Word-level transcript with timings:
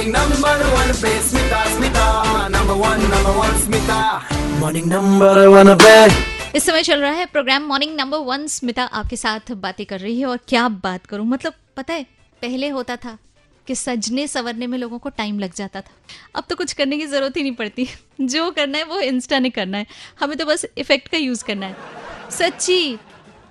morning 0.00 0.14
number 0.16 0.52
one 0.74 0.92
पे 1.02 1.10
Smita 1.22 1.64
Smita 1.74 2.04
number 2.50 2.76
one 2.82 3.02
number 3.08 3.32
one 3.38 3.56
Smita 3.62 3.98
morning 4.60 4.86
number 4.92 5.42
one 5.48 5.70
पे 5.82 5.90
इस 6.56 6.64
समय 6.64 6.82
चल 6.82 7.00
रहा 7.00 7.10
है 7.10 7.26
program 7.26 7.62
morning 7.62 7.94
number 7.96 8.18
one 8.18 8.46
Smita 8.46 8.84
आपके 8.84 9.16
साथ 9.16 9.52
बातें 9.64 9.84
कर 9.86 10.00
रही 10.00 10.18
है 10.20 10.26
और 10.26 10.38
क्या 10.48 10.68
बात 10.84 11.06
करूँ? 11.06 11.26
मतलब 11.26 11.54
पता 11.76 11.94
है 11.94 12.02
पहले 12.42 12.68
होता 12.68 12.96
था 12.96 13.16
कि 13.66 13.74
सजने 13.74 14.26
संवरने 14.28 14.66
में 14.66 14.78
लोगों 14.78 14.98
को 14.98 15.08
टाइम 15.08 15.38
लग 15.38 15.54
जाता 15.54 15.80
था। 15.80 15.92
अब 16.34 16.44
तो 16.50 16.56
कुछ 16.56 16.72
करने 16.72 16.98
की 16.98 17.06
ज़रूरत 17.06 17.36
ही 17.36 17.42
नहीं 17.42 17.54
पड़ती। 17.54 17.88
जो 18.20 18.50
करना 18.50 18.78
है 18.78 18.84
वो 18.84 19.00
इंस्टा 19.00 19.38
ने 19.38 19.50
करना 19.50 19.78
है। 19.78 19.86
हमें 20.20 20.36
तो 20.38 20.44
बस 20.44 20.66
इफ़ेक्ट 20.78 21.08
का 21.08 21.18
यूज़ 21.18 21.44
करना 21.44 21.66
है। 21.66 21.76
सच्ची 22.30 22.98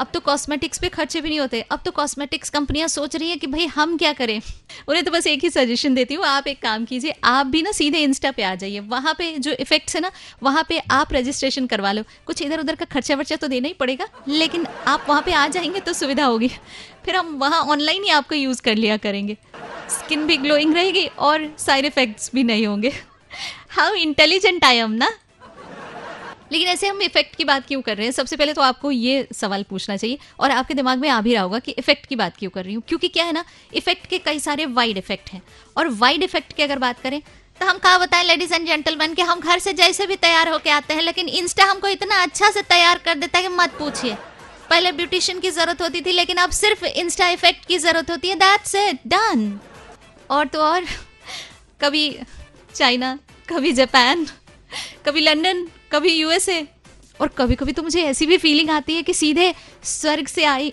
अब 0.00 0.10
तो 0.14 0.20
कॉस्मेटिक्स 0.20 0.78
पे 0.78 0.88
खर्चे 0.88 1.20
भी 1.20 1.28
नहीं 1.28 1.40
होते। 1.40 1.60
अब 1.70 1.80
तो 1.84 1.90
कॉस्मेटिक्स 1.90 2.50
कंपनियाँ 2.50 2.86
सोच 2.88 3.16
रही 3.16 3.28
हैं 3.28 3.38
कि 3.38 3.46
भाई 3.46 3.66
हम 3.66 3.96
क्या 3.96 4.12
करें? 4.12 4.40
उन्हें 4.88 5.04
तो 5.04 5.10
बस 5.10 5.26
एक 5.26 5.42
ही 5.44 5.50
सजेशन 5.50 5.94
देती 5.94 6.14
हूँ, 6.14 6.24
आप 6.24 6.46
एक 6.46 6.60
काम 6.62 6.84
कीजिए, 6.84 7.14
आप 7.24 7.46
भी 7.46 7.62
ना 7.62 7.72
सीधे 7.72 7.98
इंस्टा 7.98 8.30
पे 8.30 8.42
आ 8.42 8.54
जाइए। 8.54 8.80
वहाँ 8.80 9.14
पे 9.14 9.32
जो 9.38 9.52
इफेक्ट्स 9.52 9.96
है 9.96 10.02
ना, 10.02 10.10
वहाँ 10.42 10.64
पे 10.68 10.78
आप 10.90 11.12
रजिस्ट्रेशन 11.12 11.66
करवा 11.66 11.92
लो। 11.92 12.02
कुछ 12.26 12.42
इधर 12.42 12.60
उधर 12.60 12.76
का 12.76 12.84
खर्चा 12.84 13.14
वर्चा 13.14 13.36
तो 13.36 13.48
देना 13.48 13.68
ही 13.68 13.74
पड़ेगा, 13.74 14.08
लेकिन 14.28 14.66
आप 14.86 15.06
वहाँ 15.08 15.22
पे 15.22 15.32
आ 15.32 15.46
जाएँगे 15.48 15.80
तो 15.80 15.92
सुविधा 15.92 16.24
होगी। 16.24 16.50
फिर 17.04 17.16
हम 17.16 17.36
वहाँ 17.36 17.60
ऑनलाइन 17.62 18.04
ही 18.04 18.10
आपको 18.10 18.34
यूज़ 18.34 18.62
कर 18.62 18.76
लिया 18.76 18.96
करेंगे। 18.96 19.36
स्किन 19.90 20.26
भी 20.26 20.36
ग्लोइंग 20.36 20.74
रहेगी 20.74 21.06
और 21.06 21.50
साइड 21.58 21.84
इफेक्ट्स 21.84 22.30
भी 22.34 22.44
नहीं 22.44 22.66
होंगे। 22.66 22.92
हाउ 23.70 23.94
इंटेलिजेंट 23.94 24.64
आई 24.64 24.76
एम 24.76 24.90
ना? 24.92 25.12
लेकिन 26.52 26.68
ऐसे 26.68 26.88
हम 26.88 27.02
इफ़ेक्ट 27.02 27.36
की 27.36 27.44
बात 27.44 27.66
क्यों 27.66 27.80
कर 27.82 27.96
रहे 27.96 28.06
हैं? 28.06 28.12
सबसे 28.12 28.36
पहले 28.36 28.52
तो 28.52 28.62
आपको 28.62 28.90
ये 28.90 29.26
सवाल 29.34 29.62
पूछना 29.70 29.96
चाहिए 29.96 30.18
और 30.40 30.50
आपके 30.50 30.74
दिमाग 30.74 30.98
में 30.98 31.08
आ 31.08 31.20
भी 31.20 31.34
रहा 31.34 31.42
होगा 31.42 31.58
कि 31.58 31.72
इफ़ेक्ट 31.72 32.06
की 32.06 32.16
बात 32.16 32.36
क्यों 32.36 32.50
कर 32.50 32.64
रही 32.64 32.74
हूँ? 32.74 32.82
क्योंकि 32.88 33.08
क्या 33.08 33.24
है 33.24 33.32
ना 33.32 33.44
इफ़ेक्ट 33.74 34.06
के 34.06 34.18
कई 34.20 34.40
सारे 34.40 34.66
वाइड 34.68 34.98
इफ़ेक्ट 34.98 35.30
हैं। 35.30 35.42
और 35.76 35.88
वाइड 35.98 36.22
इफ़ेक्ट 36.22 36.52
की 36.52 36.62
अगर 36.62 36.78
बात 36.78 37.00
करें 37.00 37.20
तो 37.60 37.66
हम 37.66 37.78
कहा 37.78 37.98
बताएँ 37.98 38.24
लेडीज़ 38.24 38.54
एंड 38.54 38.66
जेंटलमैन 38.66 39.14
कि 39.14 39.22
हम 39.22 39.40
घर 39.40 39.58
से 39.58 39.72
जैसे 39.74 40.06
भी 40.06 40.16
तैयार 40.16 40.48
होके 40.48 40.70
आते 40.70 40.94
हैं, 40.94 41.02
लेकिन 41.02 41.28
इंस्टा 41.30 41.64
हमको 41.64 41.88
इतना 41.88 42.22
अच्छा 42.22 42.50
से 42.50 42.62
तैयार 42.64 42.98
कर 42.98 43.14
देता 43.14 43.38
है 43.38 43.44
कि 43.44 43.54
मत 43.54 43.70
पूछिए। 43.78 44.14
पहले 44.70 44.92
ब्यूटिशियन 44.92 45.40
की 45.40 45.50
ज़रूरत 45.50 45.82
होती 45.82 46.00
थी, 46.00 46.12
लेकिन 46.12 46.36
अब 46.36 46.50
सिर्फ़ 46.52 46.84
इंस्टा 46.86 47.28
इफ़ेक्ट 47.28 47.66
की 47.66 47.78
ज़रूरत 47.78 48.10
होती 48.10 48.28
है। 48.28 48.34
दैट्स 48.36 48.74
इट 48.76 49.00
डन 49.06 49.58
और 50.30 50.46
तो 50.46 50.60
और, 50.62 50.84
कभी 51.80 52.18
चाइना 52.74 53.18
कभी 53.48 53.72
जापान 53.72 54.26
कभी 55.06 55.20
लंदन 55.20 55.66
कभी 55.92 56.12
यूएसए 56.12 56.66
और 57.20 57.28
कभी 57.28 57.54
कभी 57.54 57.72
तो 57.72 57.82
मुझे 57.82 58.02
ऐसी 58.04 58.26
भी 58.26 58.36
फीलिंग 58.38 58.70
आती 58.70 58.94
है 58.96 59.02
कि 59.02 59.14
सीधे 59.14 59.52
स्वर्ग 59.84 60.26
से 60.26 60.44
आई। 60.44 60.72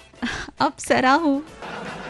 अब 0.59 0.77
सरा 0.79 1.13
हूँ। 1.13 1.41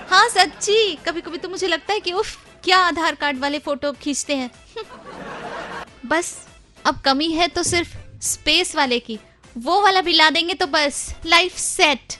हाँ 0.09 0.27
सच्ची। 0.29 0.95
कभी 1.05 1.21
कभी 1.21 1.37
तो 1.37 1.49
मुझे 1.49 1.67
लगता 1.67 1.93
है 1.93 1.99
कि 1.99 2.11
उफ, 2.13 2.37
क्या 2.63 2.77
आधार 2.79 3.15
कार्ड 3.15 3.39
वाले 3.39 3.59
फ़ोटो 3.59 3.91
खींचते 3.93 4.35
हैं। 4.35 4.49
बस, 6.05 6.35
अब 6.85 7.01
कमी 7.05 7.31
है 7.31 7.47
तो 7.47 7.63
सिर्फ़ 7.63 7.95
स्पेस 8.23 8.75
वाले 8.75 8.99
की। 8.99 9.19
वो 9.55 9.81
वाला 9.81 10.01
भी 10.01 10.13
ला 10.13 10.29
देंगे 10.29 10.53
तो 10.53 10.67
बस 10.67 11.13
लाइफ 11.25 11.55
सेट 11.57 12.13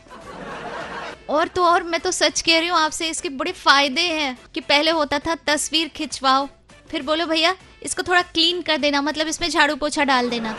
और 1.30 1.48
तो 1.48 1.64
और 1.64 1.84
मैं 1.84 2.00
तो 2.00 2.12
सच 2.12 2.42
कह 2.42 2.60
रही 2.60 2.68
हूँ, 2.70 2.78
आपसे 2.78 3.08
इसके 3.10 3.30
बड़े 3.32 3.52
फ़ायदे 3.54 4.02
हैं 4.02 4.38
कि 4.54 4.62
पहले 4.62 4.92
होता 4.92 5.20
था 5.20 5.36
तस्वीर 5.48 5.88
खिंचवाओ। 5.88 6.48
फिर 6.92 7.02
बोलो, 7.04 7.26
भैया, 7.26 7.56
इसको 7.84 8.04
थोड़ा 8.04 8.22
क्लीन 8.24 8.62
कर 8.62 8.78
देना 8.78 9.02
मतलब 9.02 9.28
इसमें 9.28 9.50
झाड़ू 9.50 9.76
पोछा 9.76 10.04
डाल 10.04 10.30
देना। 10.30 10.56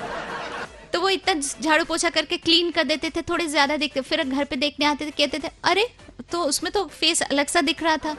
तो 0.92 1.00
वो 1.00 1.08
इतना 1.08 1.34
झाड़ू 1.62 1.84
पोछा 1.84 2.10
करके 2.10 2.36
क्लीन 2.38 2.70
कर 2.70 2.84
देते 2.84 3.10
थे, 3.10 3.22
थोड़े 3.22 3.46
ज़्यादा 3.46 3.76
दिखते, 3.76 4.00
फिर 4.02 4.22
घर 4.24 4.44
पे 4.44 4.56
देखने 4.56 4.86
आते 4.86 5.06
थे, 5.06 5.10
कहते 5.12 5.38
थे, 5.38 5.48
अरे 5.64 5.88
तो 6.32 6.42
उसमें 6.44 6.72
तो 6.72 6.84
फेस 6.90 7.22
अलग 7.22 7.46
सा 7.46 7.60
दिख 7.62 7.82
रहा 7.82 7.96
था। 7.96 8.16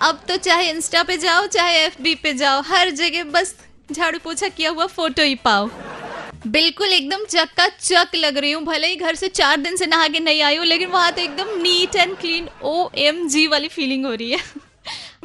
अब 0.00 0.20
तो 0.28 0.36
चाहे 0.38 0.70
इंस्टा 0.70 1.02
पे 1.02 1.16
जाओ, 1.18 1.46
चाहे 1.48 1.84
एफबी 1.84 2.14
पे 2.14 2.32
जाओ, 2.34 2.60
हर 2.66 2.90
जगह 2.92 3.24
बस 3.32 3.54
झाड़ू 3.92 4.18
पोछा 4.18 4.48
किया 4.48 4.70
हुआ 4.70 4.86
फ़ोटो 4.88 5.22
ही 5.22 5.34
पाओ। 5.44 5.68
बिल्कुल 6.46 6.92
एकदम 6.92 7.24
चक्का 7.26 7.66
चक 7.70 8.14
लग 8.14 8.38
रही 8.38 8.50
हूँ, 8.52 8.62
भले 8.64 8.86
ही 8.86 8.96
घर 8.96 9.14
से 9.14 9.28
चार 9.30 9.56
दिन 9.60 9.76
से 9.76 9.86
नहा 9.86 10.08
के 10.08 10.20
नहीं 10.20 10.42
आई 10.42 10.56
हूँ, 10.56 10.66
लेकिन 10.66 10.88
वहाँ 10.90 11.12
तो 11.12 11.22
एकदम 11.22 11.56
neat 11.62 11.96
and 11.96 12.16
clean 12.18 12.48
O 12.62 12.88
M 12.98 13.26
G 13.28 13.46
वाली 13.46 13.68
फीलिंग 13.68 14.06
हो 14.06 14.12
रही 14.14 14.30
है। 14.30 14.38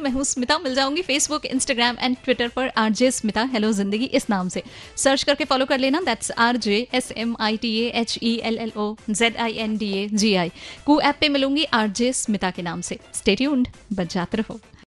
मैं 0.02 0.10
हूँ 0.10 0.22
स्मिता, 0.24 0.56
मिल 0.58 0.74
जाऊँगी 0.74 1.02
फेसबुक 1.02 1.46
इंस्टाग्राम 1.46 1.96
एंड 2.00 2.16
ट्विटर 2.24 2.48
पर 2.48 2.68
R 2.78 2.90
J 2.90 3.10
Smita. 3.10 3.42
Hello 3.52 3.70
Zindagi 3.72 4.04
इस 4.04 4.28
नाम 4.30 4.48
से। 4.48 4.62
सर्च 4.96 5.22
करके 5.22 5.44
फॉलो 5.44 5.66
कर 5.66 5.78
लेना। 5.78 6.00
That's 6.00 6.30
R 6.38 6.56
J 6.56 6.76
S 6.94 7.12
M 7.16 7.36
I 7.40 7.56
T 7.56 7.74
H 7.84 8.18
E 8.22 8.34
L 8.44 8.58
L 8.58 8.72
O 8.76 8.94
Z 9.10 9.36
I 9.36 9.52
N 9.64 9.76
D 9.78 9.92
A 9.94 10.06
G 10.08 10.34
I 10.34 10.50
Koo 10.86 10.98
app 11.00 11.16
पे 11.20 11.28
मिलूँगी 11.28 11.64
are 11.64 11.88
J 11.90 12.12
Smita 12.12 12.50
के 12.50 12.62
नाम 12.62 12.80
से। 12.80 12.98
स्टेट्यून्ड 13.14 13.68
जाते 14.00 14.38
रहो। 14.38 14.58